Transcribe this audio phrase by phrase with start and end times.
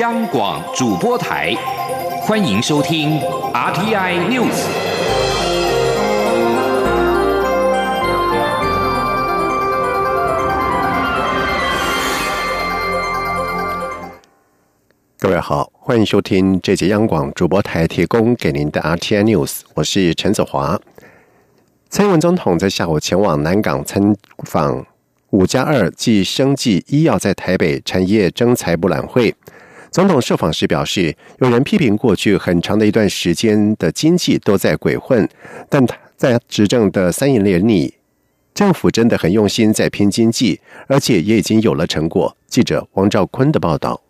[0.00, 1.54] 央广主播台，
[2.22, 3.20] 欢迎收听
[3.52, 4.50] RTI News。
[15.16, 20.76] 各位好，欢迎收听这节央广主播台提供给您的 RTI News，我是陈子华。
[21.88, 24.84] 蔡英文总统在下午前往南港参访
[25.30, 29.32] 五加二暨生技医药在台北产业征才博览会。
[29.94, 35.28] 总统受访时表示，有人批评过去很长的一段时间的经济都在鬼混，
[35.68, 37.94] 但他在执政的三年里，
[38.52, 42.36] 政府真的很用心在拼经济，而且也已经有了成果。
[42.48, 44.02] 记者王兆坤的报道。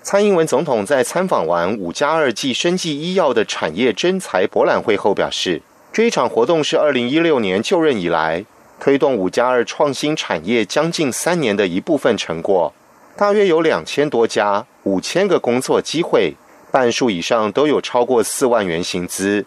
[0.00, 5.60] 蔡英文总统在参访完五加二暨生技医药的产业征才博览会后表示，
[5.92, 8.44] 这一场活动是二零一六年就任以来
[8.78, 12.72] 推动五加二创新产业将近三年的一部分成果，
[13.16, 14.64] 大约有两千多家。
[14.86, 16.36] 五千个工作机会，
[16.70, 19.44] 半数以上都有超过四万元薪资，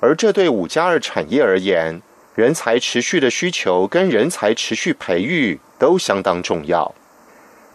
[0.00, 2.02] 而这对五加二产业而言，
[2.34, 6.92] 人才持续的需求跟人才持续培育都相当重要。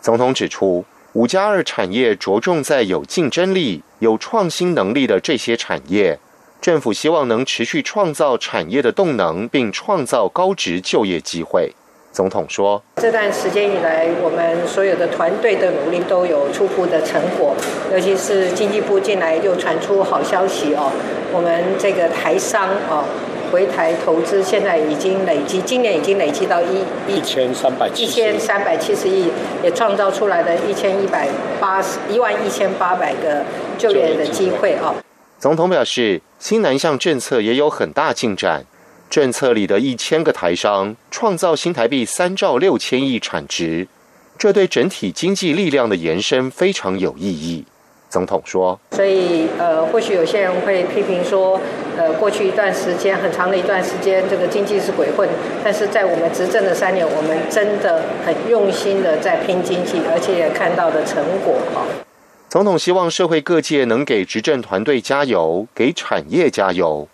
[0.01, 6.19] 总统指出，五加二产业着重在有竞争力、有创新能力的这些产业，
[6.59, 11.73] 政府希望能持续创造产业的动能，并创造高值就业机会。
[12.15, 17.53] 总统说：“这段时间以来，我们所有的团队的努力都有初步的成果，
[17.91, 20.89] 尤其是经济部进来又传出好消息哦，
[21.33, 23.03] 我们这个台商哦
[23.51, 29.29] 回台投资，现在已经累积，今年已经累积到一一千三百一千三百七十亿，
[29.61, 31.27] 也创造出来的一千一百
[31.59, 33.43] 八十一万一千八百个
[33.77, 34.95] 就业的机会哦。”
[35.37, 38.63] 总统表示，新南向政策也有很大进展。
[39.09, 43.87] 政策里的一千个台商创造新台币三兆六千亿产值，
[44.37, 47.65] 这对整体经济力量的延伸非常有意义。
[48.09, 51.59] 总统说：“所以，呃，或许有些人会批评说，
[51.97, 55.27] 呃，过去一段时间很长的一段时间，这个经济是鬼混。
[55.63, 61.85] 但是在我们执政的三年，我们真的很用心的在拼经济，而且也看到的成果。”哈，
[62.47, 67.09] 总统希望社会各界能给执政团队加油，给产业加油。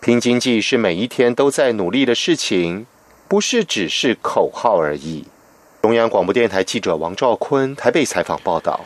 [0.00, 2.86] 拼经济是每一天都在努力的事情，
[3.28, 5.26] 不是只是口号而已。
[5.82, 8.80] 中央广播电台记者王兆坤台北采访报道。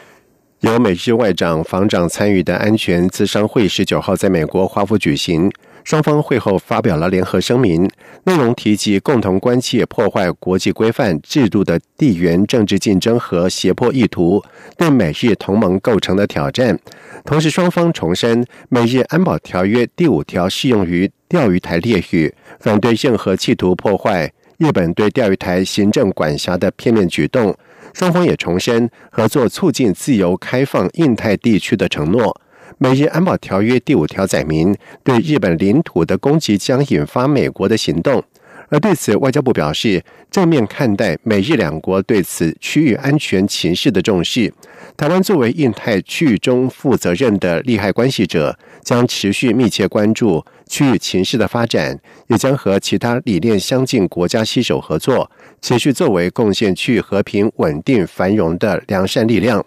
[0.60, 5.52] 由美日外长、防长参与的安全咨商会，十九号在美国华府举行。
[5.84, 7.88] 双方会后发表了联合声明，
[8.24, 14.42] 内容提及共同关切破坏国际规范制度的地缘政治竞争和胁迫意图
[14.78, 16.78] 对美日同盟构成的挑战。
[17.24, 27.54] 同时，双方重申美日安保条约第五条适用于钓鱼台列屿，反对任何企图破坏日本对钓鱼台行政管辖的片面举动。
[27.92, 32.40] 双方也重申合作促进自由开放印太地区的承诺。
[32.78, 38.22] 美日安保条约第五条载明，对日本领土的攻击将引发美国的行动。
[38.70, 44.52] 而对此，外交部表示正面看待美日两国对此区域安全情势的重视。
[44.96, 51.96] 台湾作为印太区域中负责任的利害关系者，将持续密切关注区域情势的发展，
[52.28, 55.30] 也将和其他理念相近国家携手合作，
[55.60, 59.64] 持续作为贡献区域和平、稳定、繁荣的良善力量。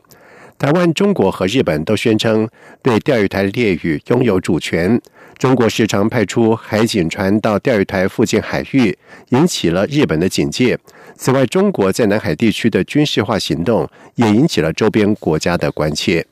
[0.59, 2.49] 台湾、中国和日本都宣称
[2.81, 4.99] 对钓鱼台列屿拥有主权。
[5.37, 8.97] 中国时常派出海警船到钓鱼台附近海域，
[9.29, 10.75] 引起了日本的警戒。
[11.15, 16.25] 此外，中国在南海地区的军事化行动也引起了周边国家的关切。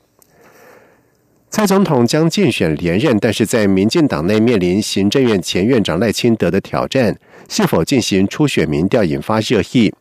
[1.48, 7.16] 蔡总统将竞选连任，但是在民进党内面临行政院前院长赖清德的挑战，
[7.48, 9.94] 是否进行初选民调引发热议。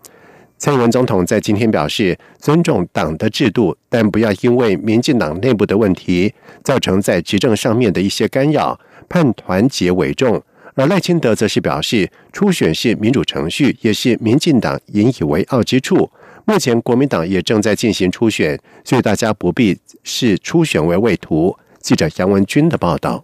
[0.58, 6.34] 蔡英文总统在今天表示，尊重党的制度，但不要因为民进党内部的问题，
[6.64, 8.80] 造成在执政上面的一些干扰，
[9.10, 10.42] 判团结为重。
[10.76, 16.10] 而赖清德则是表示，初选是民主程序，也是民进党引以为傲之处。
[16.46, 21.56] 目前国民党也正在进行初选，所以大家不必视初选为畏途。
[21.80, 23.24] 记者杨文军的报道。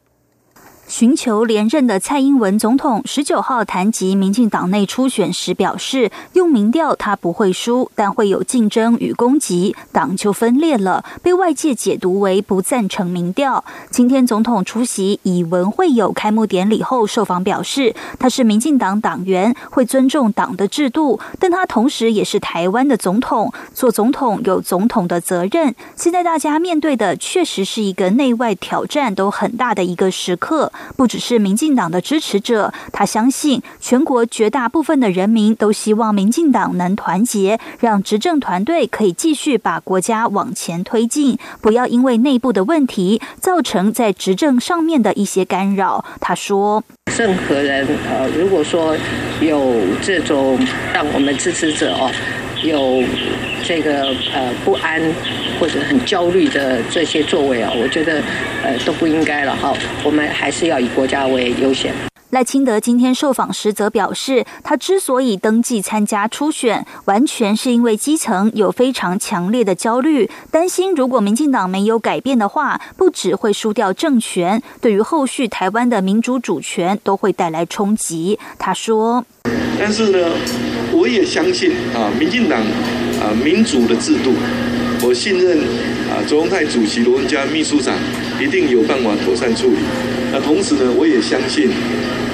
[0.91, 13.63] 寻求连任的蔡英文总统十九号谈及民进党内初选时表示，用民调他不会输，但会有竞争与攻击，党就分裂了，被外界解读为不赞成民调。
[13.89, 25.73] 今天总统出席以文会友开幕典礼后受访表示，他是民进党党员，会尊重党的制度，但他同时也是台湾的总统，做总统有总统的责任。
[25.95, 30.69] 现在大家面对的确实是一个内外挑战都很大的一个时刻。
[30.95, 46.03] 不只是民进党的支持者，他相信全国绝大部分的人民都希望民进党能团结，让执政团队可以继续把国家往前推进，不要因为内部的问题造成在执政上面的一些干扰。
[46.19, 46.83] 他说
[47.17, 48.95] ：“任何人，呃，如果说
[49.39, 50.59] 有这种
[50.93, 52.11] 让我们支持者哦。”
[52.63, 53.03] 有
[53.63, 55.01] 这个呃不安
[55.59, 58.21] 或者很焦虑的这些作为啊，我觉得
[58.63, 59.73] 呃都不应该了哈。
[60.03, 61.93] 我们还是要以国家为优先。
[62.31, 78.39] 赖清德今天受访时则表示，他之所以登记参加初选，完全是因为基层有非常强烈的焦虑，担心如果民进党没有改变的话，不只会输掉政权，对于后续台湾的民主主权都会带来冲击。
[78.57, 79.25] 他说
[79.77, 80.31] ：“但是呢。”
[80.93, 82.61] 我也相信啊，民进党
[83.21, 84.33] 啊民主的制度，
[85.01, 85.59] 我信任
[86.09, 87.95] 啊，卓荣泰主席、罗文嘉秘书长
[88.41, 89.77] 一定有办法妥善处理。
[90.31, 91.69] 那同时呢，我也相信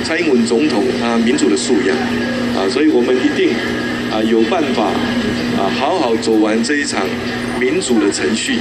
[0.03, 1.97] 蔡英文总统他民主的素养
[2.55, 3.49] 啊，所以我们一定
[4.11, 4.85] 啊有办法
[5.57, 7.05] 啊好好走完这一场
[7.59, 8.59] 民主的程序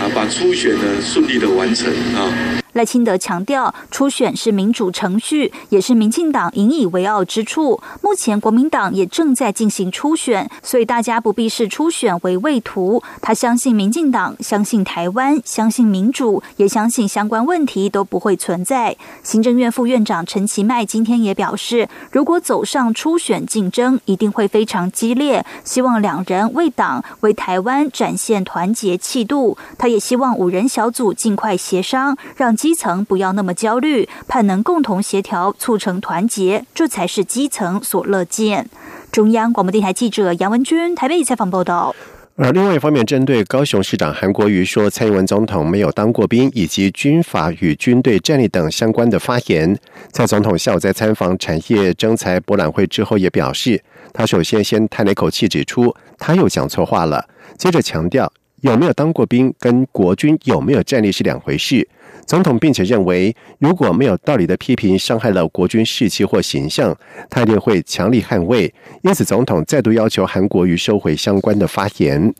[0.00, 2.32] 啊，把初选呢顺利的完成啊。
[2.76, 7.80] 赖清德强调，初选是民主程序，也是民进党引以为傲之处。
[8.02, 13.02] 目前国民党也正在进行初选，所以大家不必视初选为畏途。
[13.22, 18.94] 他相信民进党，相信台湾，相信民主，也相信相关问题都不会存在。
[19.22, 25.42] 行政院副院长陈其迈今天也表示，如果走上初选竞争，一定会非常激烈。
[25.64, 29.56] 希望两人为党、为台湾展现团结气度。
[29.78, 32.54] 他也希望五人小组尽快协商，让。
[32.66, 38.68] 基层不要那么焦虑，盼能共同协调，促成团结，这才是基层所乐见。
[39.12, 41.94] 中央广播电台记者杨文君台北采访报道。
[42.34, 49.78] 而另外一方面，针对高雄市长韩国瑜说蔡英文总统没有当过兵，以及军法与军队战力等相关的发言，
[50.10, 53.80] 蔡总统下午在参访产业征才博览会之后，也表示，
[54.12, 61.88] 他首先先叹了一口气，指出他又讲错话了，接着强调有没有当过兵跟国军有没有战力是两回事。
[62.26, 66.94] 总统并且认为，如果没有道理的批评伤害了国军士气或形象，
[67.30, 68.72] 他一定会强力捍卫。
[69.02, 72.34] 因此，总统再度要求韩国瑜收回相关的发言。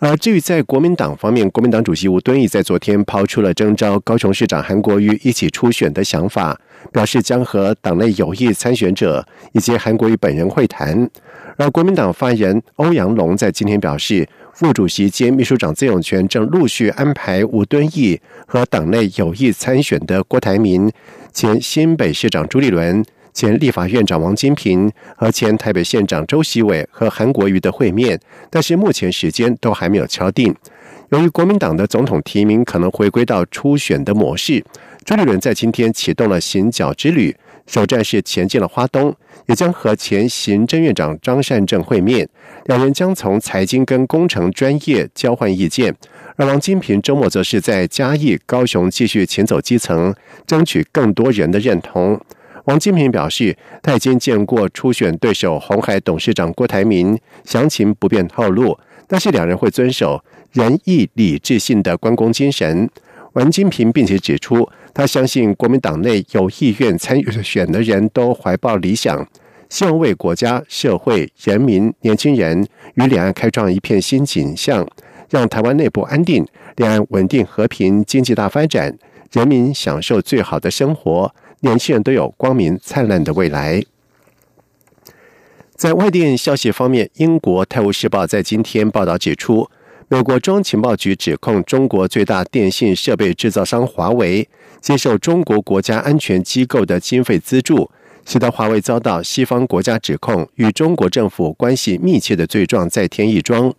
[0.00, 6.58] 而至于在国民党方面，国民党主席吴敦义在昨天抛出了征召高雄市长韩国瑜一起初选的想法，
[6.92, 11.10] 表示将和党内有意参选者以及韩国瑜本人会谈。
[11.56, 14.28] 而国民党发言人欧阳龙在今天表示。
[14.58, 20.90] 副主席兼秘书长曾永权正陆续安排吴敦义和党内有意参选的郭台铭、
[21.32, 23.04] 前新北市长朱立伦、
[23.38, 28.18] 前立法院长王金平和前台北县长周习伟和韩国瑜的会面，
[28.50, 30.52] 但是目前时间都还没有敲定。
[31.10, 34.64] 由于国民党的总统提名可能回归到初选的模式，
[35.04, 37.32] 朱立伦在今天启动了行脚之旅。
[37.68, 39.14] 首站是前进了花东，
[39.46, 42.28] 也将和前行政院长张善政会面，
[42.64, 45.94] 两人将从财经跟工程专业交换意见。
[46.34, 50.12] 而王金平周末则是在嘉义、高雄继续前走基层，
[50.44, 52.20] 争取更多人的认同。
[52.68, 60.22] 王金平表示，他已经见过初选对手红海董事长郭台铭，详情不便透露，但是两人会遵守
[60.52, 62.90] 仁义礼智信的关公精神。
[63.32, 64.68] 王金平并且指出。
[64.94, 69.24] 他相信国民党内有意愿参与选的人都怀抱理想，
[69.68, 74.84] 希望为国家、社会、人民、年轻人与两岸开创一片新景象，
[75.30, 76.44] 让台湾内部安定，
[76.76, 78.98] 两岸稳定和平，经济大发展，
[79.30, 83.82] 人民享受最好的生活，年轻人都有光明灿烂的未来。
[85.74, 89.70] 在外电消息方面，英国《泰晤士报》在今天报道指出，
[90.08, 94.48] 美国中情报局指控中国最大电信设备制造商华为。
[94.80, 97.90] 接受中国国家安全机构的经费资助，
[98.24, 103.74] 使得华为遭到西方国家指控与中国政府关系密切的罪状再添一桩。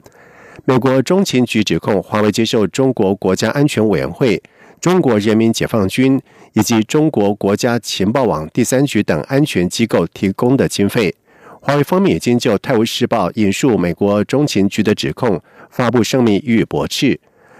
[0.65, 4.43] 美国中情局指控华为接受中国国家安全委员会、
[4.81, 6.21] 中国人民解放军
[6.53, 11.13] 以及中国国家情报网第三局等安全机构提供的经费。
[11.62, 17.19] 华为方面已经就《泰晤士报》引述美国中情局的指控发布声明予以驳斥。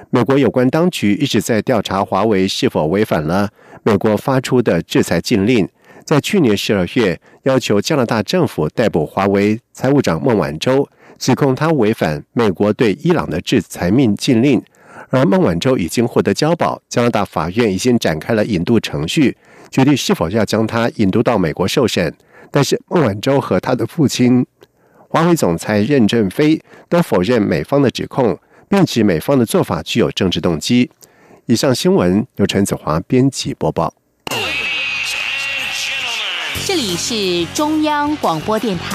[0.10, 3.50] 美国有关当局一直在调查华为是否违反了
[3.84, 5.68] 美国发出的制裁禁令。
[6.06, 14.64] 在去年十二月，要求加拿大政府逮捕华为财务长孟晚舟，指控他违反美国对伊朗的制裁命禁令。
[15.10, 19.36] 而孟晚舟已经获得交保，加拿大法院已经展开了引渡程序，
[19.70, 22.14] 决定是否要将他引渡到美国受审。
[22.52, 24.46] 但是孟晚舟和他的父亲
[25.08, 28.40] 华为总裁任正非都否认美方的指控。
[28.70, 30.92] 并指美方的做法具有政治动机。
[31.48, 33.92] 以上新闻由陈子华编辑播报。
[36.68, 38.86] 这里是中央广播电台。